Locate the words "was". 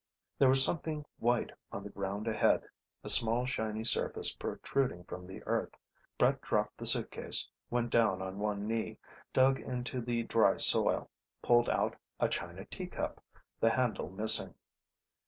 0.49-0.63